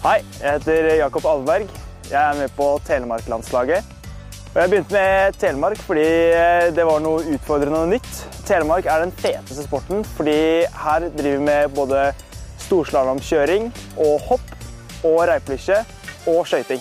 Hei, 0.00 0.22
jeg 0.40 0.54
heter 0.54 0.86
Jakob 0.96 1.26
Alverg. 1.28 1.72
Jeg 2.08 2.16
er 2.16 2.38
med 2.38 2.52
på 2.56 2.66
Telemark-landslaget. 2.86 3.84
Og 4.54 4.54
Jeg 4.56 4.70
begynte 4.72 4.94
med 4.94 5.36
Telemark 5.36 5.82
fordi 5.84 6.06
eh, 6.32 6.68
det 6.72 6.86
var 6.88 7.02
noe 7.04 7.26
utfordrende 7.34 7.82
og 7.84 7.90
nytt. 7.92 8.08
Telemark 8.48 8.88
er 8.88 9.04
den 9.04 9.12
feteste 9.12 9.66
sporten 9.66 10.00
fordi 10.16 10.38
her 10.64 11.04
driver 11.18 11.36
vi 11.36 11.44
med 11.50 11.76
både 11.76 12.06
storslalåmkjøring 12.64 13.68
og 14.06 14.24
hopp 14.30 15.04
og 15.04 15.20
reipelykke 15.28 15.82
og 16.32 16.48
skøyting. 16.48 16.80